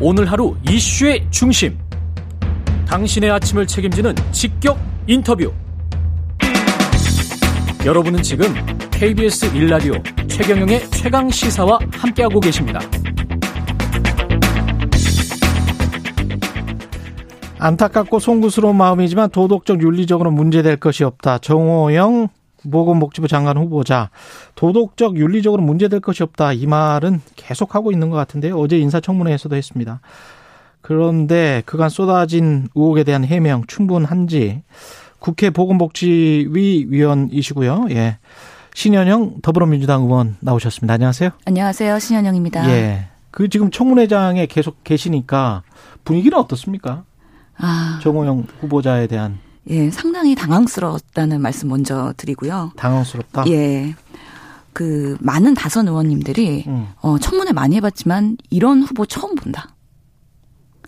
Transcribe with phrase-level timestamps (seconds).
[0.00, 1.76] 오늘 하루 이슈의 중심.
[2.86, 4.78] 당신의 아침을 책임지는 직격
[5.08, 5.52] 인터뷰.
[7.84, 8.54] 여러분은 지금
[8.92, 12.78] KBS 1라디오 최경영의 최강 시사와 함께하고 계십니다.
[17.58, 21.38] 안타깝고 송구스러운 마음이지만 도덕적 윤리적으로 문제될 것이 없다.
[21.38, 22.28] 정호영
[22.70, 24.10] 보건복지부 장관 후보자
[24.54, 28.58] 도덕적 윤리적으로 문제될 것이 없다 이 말은 계속하고 있는 것 같은데요.
[28.58, 30.00] 어제 인사청문회에서도 했습니다.
[30.80, 34.62] 그런데 그간 쏟아진 의혹에 대한 해명 충분한지
[35.18, 37.86] 국회 보건복지위 위원이시고요.
[37.90, 38.18] 예.
[38.74, 40.94] 신현영 더불어민주당 의원 나오셨습니다.
[40.94, 41.30] 안녕하세요.
[41.44, 41.98] 안녕하세요.
[41.98, 42.70] 신현영입니다.
[42.70, 43.08] 예.
[43.30, 45.62] 그 지금 청문회장에 계속 계시니까
[46.04, 47.04] 분위기는 어떻습니까?
[47.56, 47.98] 아.
[48.02, 49.38] 정호영 후보자에 대한
[49.70, 52.72] 예, 상당히 당황스러웠다는 말씀 먼저 드리고요.
[52.76, 53.44] 당황스럽다?
[53.48, 53.94] 예.
[54.72, 56.86] 그 많은 다선 의원님들이 음.
[57.00, 59.74] 어 청문회 많이 해봤지만 이런 후보 처음 본다.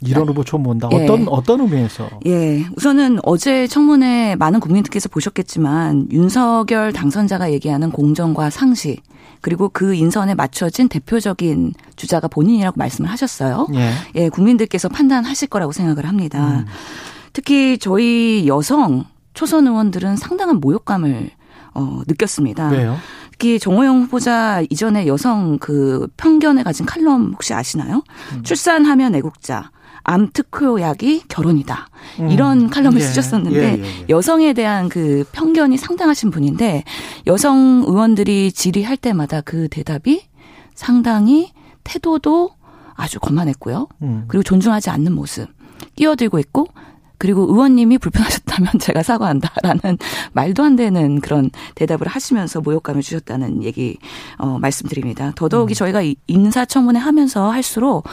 [0.02, 0.88] 이런 후보 처음 본다.
[0.92, 1.04] 예.
[1.04, 2.09] 어떤 어떤 의미에서?
[2.26, 9.02] 예, 우선은 어제 청문회 많은 국민들께서 보셨겠지만 윤석열 당선자가 얘기하는 공정과 상식
[9.42, 13.66] 그리고 그 인선에 맞춰진 대표적인 주자가 본인이라고 말씀을 하셨어요.
[13.74, 16.60] 예, 예 국민들께서 판단하실 거라고 생각을 합니다.
[16.60, 16.66] 음.
[17.32, 21.30] 특히 저희 여성 초선 의원들은 상당한 모욕감을
[21.74, 22.68] 어, 느꼈습니다.
[22.70, 22.96] 왜요?
[23.30, 28.02] 특히 정호영 후보자 이전에 여성 그 편견에 가진 칼럼 혹시 아시나요?
[28.34, 28.42] 음.
[28.42, 29.70] 출산하면 애국자.
[30.02, 31.88] 암 특효약이 결혼이다.
[32.20, 32.30] 음.
[32.30, 33.04] 이런 칼럼을 예.
[33.04, 36.84] 쓰셨었는데 예, 예, 예, 여성에 대한 그 편견이 상당하신 분인데
[37.26, 40.22] 여성 의원들이 질의할 때마다 그 대답이
[40.74, 41.52] 상당히
[41.84, 42.50] 태도도
[42.94, 43.88] 아주 거만했고요.
[44.02, 44.24] 음.
[44.28, 45.48] 그리고 존중하지 않는 모습
[45.96, 46.66] 끼어들고 있고
[47.21, 49.99] 그리고 의원님이 불편하셨다면 제가 사과한다라는
[50.32, 53.99] 말도 안 되는 그런 대답을 하시면서 모욕감을 주셨다는 얘기
[54.38, 55.32] 어 말씀드립니다.
[55.37, 55.74] 더더욱이 음.
[55.74, 58.04] 저희가 인사청문회 하면서 할수록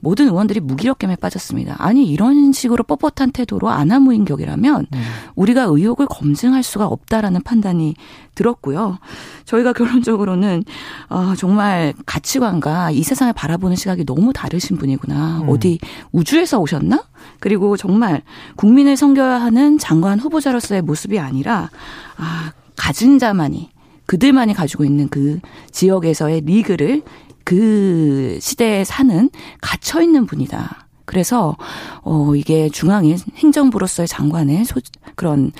[0.00, 1.76] 모든 의원들이 무기력감에 빠졌습니다.
[1.78, 5.02] 아니 이런 식으로 뻣뻣한 태도로 아나무인격이라면 음.
[5.34, 7.94] 우리가 의혹을 검증할 수가 없다라는 판단이
[8.34, 8.98] 들었고요.
[9.44, 10.64] 저희가 결론적으로는
[11.08, 15.42] 어, 정말 가치관과 이 세상을 바라보는 시각이 너무 다르신 분이구나.
[15.42, 15.48] 음.
[15.48, 15.78] 어디
[16.12, 17.04] 우주에서 오셨나?
[17.38, 18.22] 그리고 정말
[18.56, 21.70] 국민을 섬겨야 하는 장관 후보자로서의 모습이 아니라
[22.16, 23.70] 아 가진 자만이
[24.06, 25.38] 그들만이 가지고 있는 그
[25.70, 27.02] 지역에서의 리그를
[27.50, 29.28] 그 시대에 사는
[29.60, 30.86] 갇혀 있는 분이다.
[31.04, 31.56] 그래서
[32.02, 34.78] 어 이게 중앙의 행정부로서의 장관의 소,
[35.16, 35.50] 그런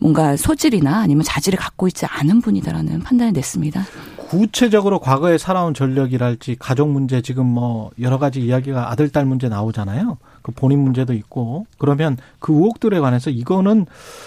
[0.00, 3.84] 뭔가 소질이나 아니면 자질을 갖고 있지 않은 분이다라는 판단을 냈습니다.
[4.16, 10.16] 구체적으로 과거에 살아온 전력이랄지 가족 문제 지금 뭐 여러 가지 이야기가 아들 딸 문제 나오잖아요.
[10.44, 13.86] 그 본인 문제도 있고 그러면 그 의혹들에 관해서 이거는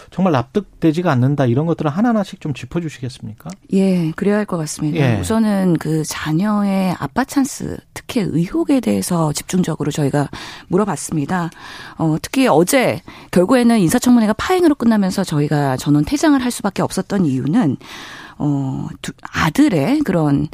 [0.09, 3.51] 정말 납득되지가 않는다 이런 것들을 하나하나씩 좀 짚어주시겠습니까?
[3.73, 4.97] 예, 그래야 할 것 같습니다.
[4.97, 5.19] 예.
[5.19, 10.29] 우선은 그 자녀의 아빠 찬스 특히 의혹에 대해서 집중적으로 저희가
[10.69, 11.51] 물어봤습니다.
[11.99, 17.77] 어, 특히 어제 결국에는 인사청문회가 파행으로 끝나면서 저희가 전원 퇴장을 할 수밖에 없었던 이유는
[18.39, 20.47] 어, 두, 아들의 그런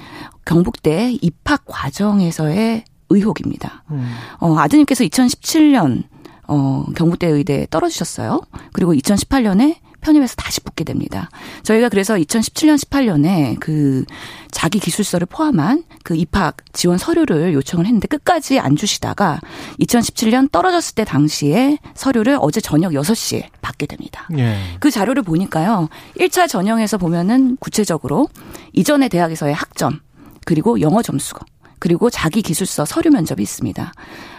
[0.45, 2.83] 경북대 입학 과정에서의
[3.15, 3.83] 의혹입니다.
[3.91, 4.13] 음.
[4.39, 6.03] 어, 아드님께서 2017년
[6.47, 8.41] 어, 경북대 의대에 떨어지셨어요.
[8.73, 11.29] 그리고 2018년에 편입해서 다시 붙게 됩니다.
[11.63, 14.03] 저희가 그래서 2017년 18년에 그
[14.51, 19.39] 자기 기술서를 포함한 그 입학 지원 서류를 요청을 했는데 끝까지 안 주시다가
[19.79, 24.27] 2017년 떨어졌을 때 당시에 서류를 어제 저녁 6시에 받게 됩니다.
[24.37, 24.57] 예.
[24.79, 25.89] 그 자료를 보니까요.
[26.19, 28.27] 1차 전형에서 보면은 구체적으로
[28.73, 30.01] 이전의 대학에서의 학점
[30.45, 31.45] 그리고 영어 점수가
[31.83, 33.91] 그리고 자기 기술서 서류 면접이 있습니다.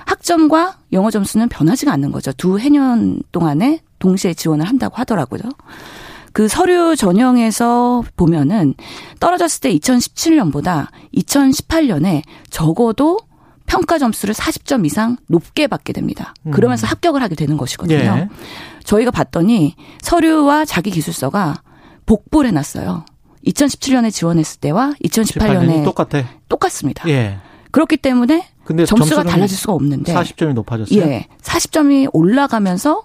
[0.07, 2.33] 학점과 영어 점수는 변하지가 않는 거죠.
[2.33, 5.43] 두 해년 동안에 동시에 지원을 한다고 하더라고요.
[6.33, 8.73] 그 서류 전형에서 보면은
[9.21, 13.19] 떨어졌을 때 2017년보다 2018년에 적어도
[13.67, 16.33] 평가 점수를 40점 이상 높게 받게 됩니다.
[16.47, 16.51] 음.
[16.51, 16.89] 그러면서 음.
[16.93, 17.99] 합격을 하게 되는 것이거든요.
[17.99, 18.29] 예.
[18.85, 21.61] 저희가 봤더니 서류와 자기 기술서가
[22.07, 23.05] 복부를 해놨어요.
[23.47, 26.25] 2017년에 지원했을 때와 2018년에 똑같아.
[26.49, 27.09] 똑같습니다.
[27.09, 27.39] 예.
[27.71, 31.01] 그렇기 때문에 근데 점수가 달라질 수가 없는데 40점이 높아졌어요.
[31.01, 31.27] 예.
[31.43, 33.03] 40점이 올라가면서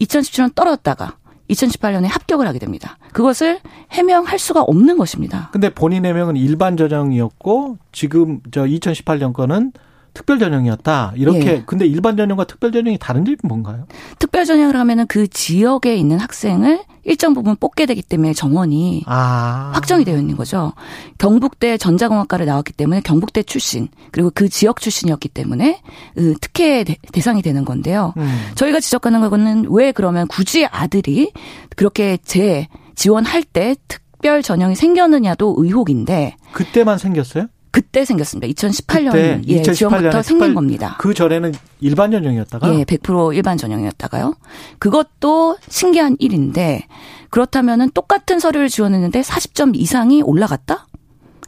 [0.00, 1.16] 2017년 떨어졌다가
[1.50, 2.98] 2018년에 합격을 하게 됩니다.
[3.12, 3.60] 그것을
[3.92, 5.48] 해명할 수가 없는 것입니다.
[5.52, 9.72] 근데 본인 해명은 일반 전형이었고 지금 저 2018년 거는
[10.16, 11.12] 특별 전형이었다.
[11.16, 11.62] 이렇게 예.
[11.66, 13.86] 근데 일반 전형과 특별 전형이 다른 점이 뭔가요?
[14.18, 19.72] 특별 전형을 하면은 그 지역에 있는 학생을 일정 부분 뽑게 되기 때문에 정원이 아.
[19.74, 20.72] 확정이 되어 있는 거죠.
[21.18, 25.82] 경북대 전자공학과를 나왔기 때문에 경북대 출신 그리고 그 지역 출신이었기 때문에
[26.14, 26.82] 그 특혜
[27.12, 28.14] 대상이 되는 건데요.
[28.16, 28.26] 음.
[28.54, 31.30] 저희가 지적하는 거는 왜 그러면 굳이 아들이
[31.76, 37.48] 그렇게 재 지원할 때 특별 전형이 생겼느냐도 의혹인데 그때만 생겼어요?
[37.76, 38.50] 그때 생겼습니다.
[38.54, 40.96] 2018년 그때, 예, 2018년부터 생긴 겁니다.
[40.98, 44.34] 그 전에는 일반 전형이었다가 예, 100% 일반 전형이었다가요.
[44.78, 46.86] 그것도 신기한 일인데
[47.28, 50.86] 그렇다면은 똑같은 서류를 지원했는데 40점 이상이 올라갔다?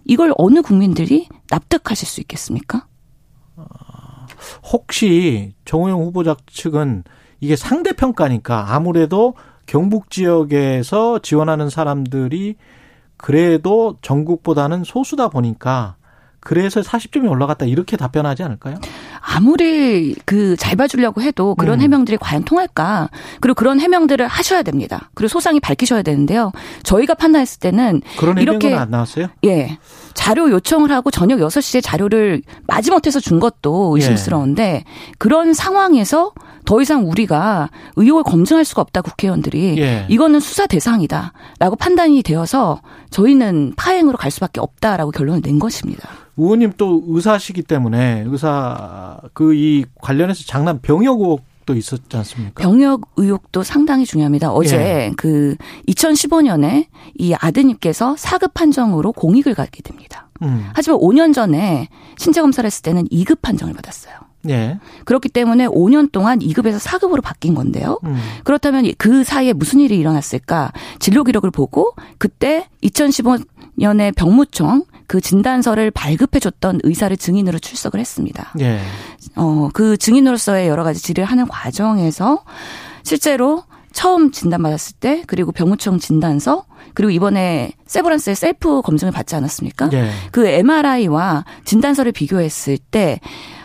[0.05, 2.87] 이걸 어느 국민들이 납득하실 수 있겠습니까?
[4.71, 7.05] 혹시 정호영 후보자 측은
[7.41, 9.33] 이게 상대평가니까 아무래도
[9.65, 12.57] 경북 지역에서 지원하는 사람들이
[13.17, 15.97] 그래도 전국보다는 소수다 보니까
[16.41, 18.77] 그래서 40점이 올라갔다 이렇게 답변하지 않을까요?
[19.21, 21.83] 아무리 그 잘 봐주려고 해도 그런 음.
[21.83, 23.09] 해명들이 과연 통할까?
[23.41, 25.11] 그리고 그런 해명들을 하셔야 됩니다.
[25.15, 26.53] 그리고 소상히 밝히셔야 되는데요.
[26.83, 29.29] 저희가 판단했을 때는 그런 이렇게 안 나왔어요?
[29.45, 29.79] 예.
[30.15, 34.85] 자료 요청을 하고 저녁 6시에 자료를 마지못해서 준 것도 의심스러운데 예.
[35.19, 36.33] 그런 상황에서
[36.65, 40.07] 더 이상 우리가 의혹을 검증할 수가 없다 국회의원들이 예.
[40.09, 42.81] 이거는 수사 대상이다라고 판단이 되어서
[43.11, 46.09] 저희는 파행으로 갈 수밖에 없다라고 결론을 낸 것입니다.
[46.39, 52.63] 의원님 또 의사시기 때문에 의사 그 이 관련해서 장난 병역 의혹 도 있었지 않습니까?
[52.63, 54.51] 병역 의혹도 상당히 중요합니다.
[54.53, 55.13] 어제 예.
[55.19, 55.55] 그
[55.87, 56.87] 2015년에
[57.17, 60.31] 이 아드님께서 사급 판정으로 공익을 갖게 됩니다.
[60.41, 60.71] 음.
[60.73, 64.15] 하지만 5년 전에 신체 검사를 했을 때는 2급 판정을 받았어요.
[64.49, 64.79] 예.
[65.05, 67.99] 그렇기 때문에 5년 동안 2급에서 4급으로 바뀐 건데요.
[68.05, 68.17] 음.
[68.45, 70.73] 그렇다면 그 사이에 무슨 일이 일어났을까?
[71.01, 78.53] 진료 기록을 보고 그때 2015년에 병무청 그 진단서를 발급해줬던 의사를 증인으로 출석을 했습니다.
[78.61, 78.79] 예.
[79.35, 82.45] 어, 그 증인으로서의 여러 가지 질의를 하는 과정에서
[83.03, 89.89] 실제로 처음 진단받았을 때 그리고 병무청 진단서 그리고 이번에 세브란스의 셀프 검증을 받지 않았습니까?
[89.95, 90.11] 예.
[90.31, 93.19] 그 MRI와 진단서를 비교했을 때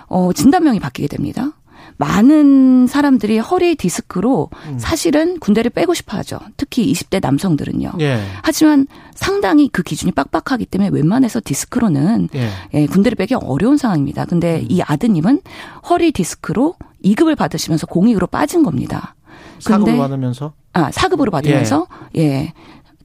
[0.08, 1.52] 어, 진단명이 바뀌게 됩니다.
[1.98, 4.80] 많은 사람들이 허리 디스크로 음.
[4.80, 6.40] 사실은 군대를 빼고 싶어 하죠.
[6.58, 7.94] 특히 20대 남성들은요.
[8.02, 8.22] 예.
[8.42, 12.50] 하지만 상당히 그 기준이 빡빡하기 때문에 웬만해서 디스크로는 예.
[12.74, 14.26] 예, 군대를 빼기 어려운 상황입니다.
[14.26, 14.68] 근데 음.
[14.70, 15.42] 이 아드님은
[15.90, 19.16] 허리 디스크로 2급을 받으시면서 공익으로 빠진 겁니다.
[19.60, 20.54] 사급을 받으면서?
[20.74, 21.88] 아, 사급으로 받으면서
[22.18, 22.22] 예.
[22.22, 22.54] 예.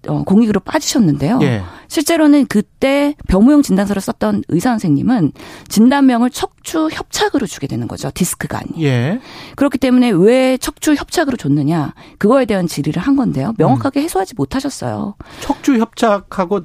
[0.07, 1.39] 어, 공익으로 빠지셨는데요.
[1.43, 1.63] 예.
[1.89, 5.33] 실제로는 그때 병무용 진단서를 썼던 의사 선생님은
[5.69, 8.11] 진단명을 척추 협착으로 주게 되는 거죠.
[8.13, 8.85] 디스크가 아니.
[8.85, 9.21] 예.
[9.57, 13.55] 그렇기 때문에 왜 척추 협착으로 줬느냐 그거에 대한 질의를 한 건데요.
[13.59, 15.15] 명확하게 해소하지 못하셨어요.
[15.41, 16.61] 척추 협착하고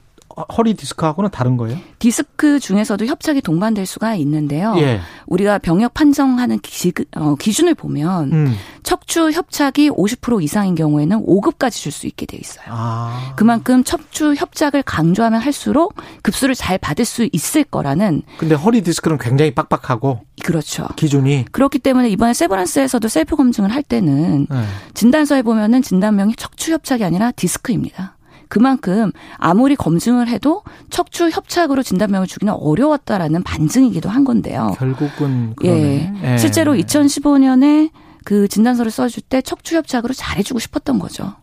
[0.58, 1.78] 허리 디스크하고는 다른 거예요?
[2.00, 4.74] 디스크 중에서도 협착이 동반될 수가 있는데요.
[4.78, 5.00] 예.
[5.28, 8.56] 우리가 병역 판정하는 기, 어, 준을 보면 음.
[8.84, 12.66] 척추 협착이 50% 이상인 경우에는 5급까지 줄 수 있게 돼 있어요.
[12.70, 13.34] 아.
[13.36, 15.94] 그만큼 척추 협착을 강조하면 할수록
[16.24, 18.24] 급수를 잘 받을 수 있을 거라는.
[18.40, 20.22] 근데 허리 디스크는 굉장히 빡빡하고.
[20.44, 20.88] 그렇죠.
[20.96, 21.46] 기준이.
[21.52, 24.64] 그렇기 때문에 이번에 세브란스에서도 셀프 검증을 할 때는 네.
[24.96, 28.18] 진단서에 보면은 진단명이 척추 협착이 아니라 디스크입니다.
[28.54, 30.62] 그만큼 아무리 검증을 해도
[30.92, 34.76] 척추 협착으로 진단명을 주기는 어려웠다라는 반증이기도 한 건데요.
[34.78, 36.14] 결국은 그러네.
[36.24, 36.34] 예.
[36.34, 36.38] 예.
[36.38, 37.90] 실제로 2015년에
[38.24, 41.34] 그 진단서를 써줄 때 척추 협착으로 잘해주고 싶었던 거죠.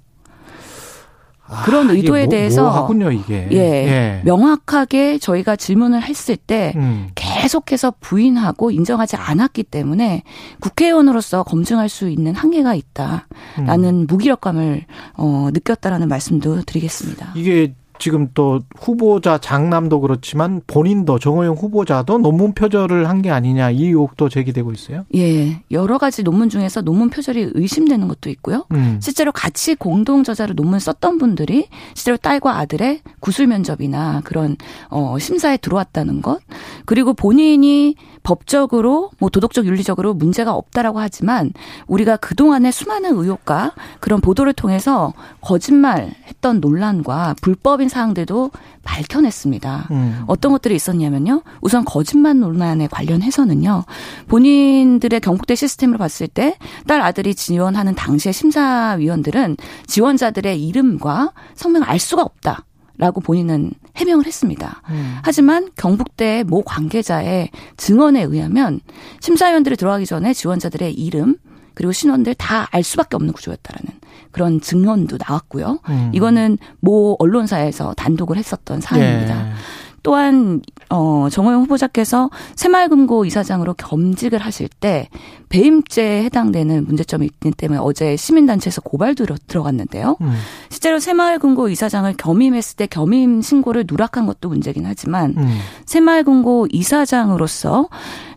[1.49, 3.49] 아, 그런 의도에 뭐, 대해서 뭐 하군요, 이게.
[3.51, 7.09] 예, 예, 명확하게 저희가 질문을 했을 때 음.
[7.35, 10.23] 계속해서 부인하고 인정하지 않았기 때문에
[10.61, 14.06] 국회의원으로서 검증할 수 있는 한계가 있다라는 음.
[14.09, 14.85] 무기력감을
[15.15, 17.32] 어, 느꼈다라는 말씀도 드리겠습니다.
[17.37, 23.85] 이게 지금 또 후보자 장남도 그렇지만 본인도 정호영 후보자도 논문 표절을 한 게 아니냐 이
[23.85, 25.05] 의혹도 제기되고 있어요.
[25.14, 28.65] 예, 여러 가지 논문 중에서 논문 표절이 의심되는 것도 있고요.
[28.72, 28.98] 음.
[29.03, 34.56] 실제로 같이 공동 저자로 논문 썼던 분들이 실제로 딸과 아들의 구술 면접이나 그런
[34.89, 36.41] 어 심사에 들어왔다는 것
[36.86, 41.53] 그리고 본인이 법적으로 뭐 도덕적 윤리적으로 문제가 없다라고 하지만
[41.86, 48.50] 우리가 그동안의 수많은 의혹과 그런 보도를 통해서 거짓말 했던 논란과 불법인 사항들도
[48.82, 49.89] 밝혀냈습니다.
[49.91, 50.24] 음.
[50.27, 51.43] 어떤 것들이 있었냐면요.
[51.60, 53.84] 우선 거짓말 논란에 관련해서는요.
[54.29, 56.56] 본인들의 경북대 시스템을 봤을 때
[56.91, 62.65] 딸 아들이 지원하는 당시의 심사위원들은 지원자들의 이름과 성명을 알 수가 없다.
[63.01, 64.83] 라고 본인은 해명을 했습니다.
[64.91, 65.17] 음.
[65.23, 68.81] 하지만 경북대 모 관계자의 증언에 의하면
[69.21, 71.37] 심사위원들이 들어가기 전에 지원자들의 이름
[71.75, 73.99] 그리고 신원들 다 알 수밖에 없는 구조였다라는
[74.33, 75.81] 그런 증언도 나왔고요.
[75.89, 76.11] 음.
[76.15, 79.49] 이거는 모 언론사에서 단독을 했었던 사안입니다.
[79.49, 79.53] 예.
[80.03, 85.09] 또한 어 정호영 후보자께서 새마을금고 이사장으로 겸직을 하실 때
[85.51, 90.17] 배임죄에 해당되는 문제점이 있기 때문에 어제 시민단체에서 고발도 들어갔는데요.
[90.21, 90.33] 음.
[90.69, 95.59] 실제로 새마을금고 이사장을 겸임했을 때 겸임 신고를 누락한 것도 문제긴 하지만 음.
[95.87, 97.89] 새마을금고 이사장으로서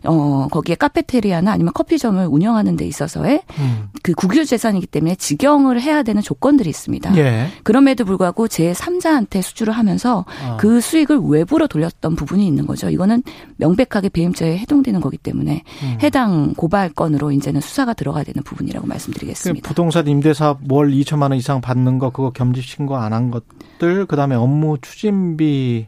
[0.06, 3.88] 어 거기에 카페테리아나 아니면 커피점을 운영하는 데 있어서의 음.
[4.02, 7.16] 그 국유 재산이기 때문에 직영을 해야 되는 조건들이 있습니다.
[7.16, 7.46] 예.
[7.62, 10.56] 그럼에도 불구하고 제 3자한테 수주를 하면서 아.
[10.58, 12.90] 그 수익을 외부로 돌렸던 부분이 있는 거죠.
[12.90, 13.22] 이거는
[13.56, 15.98] 명백하게 배임죄에 해당되는 거기 때문에 음.
[16.02, 19.62] 해당 고발 건 으로 이제는 수사가 들어가야 되는 부분이라고 말씀드리겠습니다.
[19.62, 24.06] 그 부동산 임대사업 월 2천만 원 이상 받는 거 그거 겸직 신고 안 한 것들
[24.06, 25.86] 그다음에 업무 추진비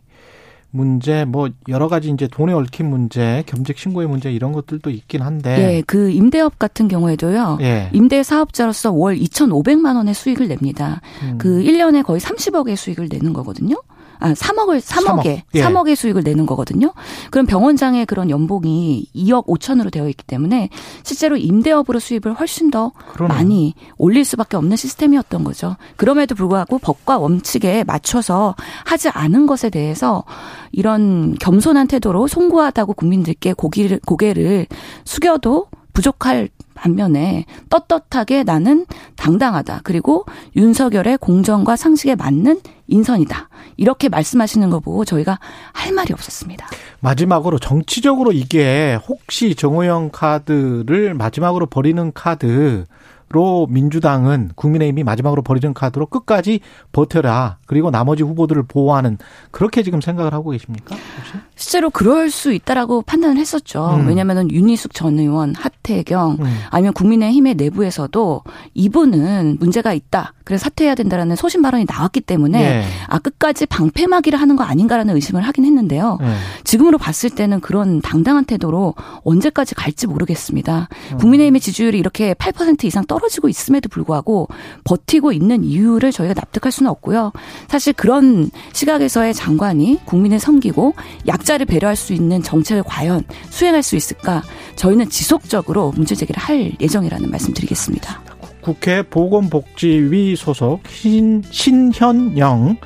[0.70, 5.76] 문제 뭐 여러 가지 이제 돈에 얽힌 문제, 겸직 신고의 문제 이런 것들도 있긴 한데.
[5.76, 7.58] 예, 그 임대업 같은 경우에도요.
[7.62, 7.88] 예.
[7.92, 11.00] 임대 사업자로서 월 2,500만 원의 수익을 냅니다.
[11.22, 11.38] 음.
[11.38, 13.76] 그 1년에 거의 30억의 수익을 내는 거거든요.
[14.18, 15.26] 아, 3억을 3억에 3억.
[15.54, 15.62] 예.
[15.62, 16.92] 3억의 수익을 내는 거거든요.
[17.30, 20.70] 그럼 병원장의 그런 연봉이 2억 5천으로 되어 있기 때문에
[21.02, 23.36] 실제로 임대업으로 수입을 훨씬 더 그러네요.
[23.36, 25.76] 많이 올릴 수밖에 없는 시스템이었던 거죠.
[25.96, 28.54] 그럼에도 불구하고 법과 원칙에 맞춰서
[28.84, 30.24] 하지 않은 것에 대해서
[30.72, 34.66] 이런 겸손한 태도로 송구하다고 국민들께 고기를 고개를
[35.04, 39.80] 숙여도 부족할 반면에 떳떳하게 나는 당당하다.
[39.82, 43.48] 그리고 윤석열의 공정과 상식에 맞는 인선이다.
[43.76, 45.40] 이렇게 말씀하시는 거 보고 저희가
[45.72, 46.68] 할 말이 없었습니다.
[47.00, 52.84] 마지막으로 정치적으로 이게 혹시 정호영 카드를 마지막으로 버리는 카드
[53.28, 56.60] 로 민주당은 국민의힘이 마지막으로 버리는 카드로 끝까지
[56.92, 57.58] 버텨라.
[57.66, 59.18] 그리고 나머지 후보들을 보호하는
[59.50, 60.94] 그렇게 지금 생각을 하고 계십니까?
[60.94, 61.32] 혹시?
[61.56, 63.96] 실제로 그럴 수 있다라고 판단을 했었죠.
[63.96, 64.06] 음.
[64.06, 66.58] 왜냐하면 윤희숙 전 의원, 하태경 음.
[66.70, 68.42] 아니면 국민의힘의 내부에서도
[68.74, 70.32] 이분은 문제가 있다.
[70.44, 72.84] 그래서 사퇴해야 된다라는 소신 발언이 나왔기 때문에 네.
[73.08, 76.18] 아 끝까지 방패막이를 하는 거 아닌가라는 의심을 하긴 했는데요.
[76.20, 76.36] 네.
[76.62, 80.88] 지금으로 봤을 때는 그런 당당한 태도로 언제까지 갈지 모르겠습니다.
[81.12, 81.18] 음.
[81.18, 84.48] 국민의힘의 지지율이 이렇게 8% 이상 떨어지고 있음에도 불구하고
[84.84, 87.32] 버티고 있는 이유를 저희가 납득할 수는 없고요.
[87.68, 90.94] 사실 그런 시각에서의 장관이 국민을 섬기고
[91.26, 94.42] 약자를 배려할 수 있는 정책을 과연 수행할 수 있을까?
[94.76, 98.20] 저희는 지속적으로 문제 제기를 할 예정이라는 말씀 드리겠습니다.
[98.60, 102.76] 국회 보건복지위 소속 신, 신현영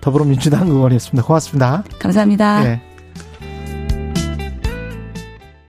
[0.00, 1.26] 더불어민주당 의원이었습니다.
[1.26, 1.84] 고맙습니다.
[1.98, 2.64] 감사합니다.
[2.64, 2.87] 네.